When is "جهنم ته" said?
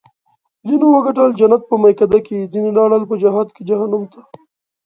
3.69-4.19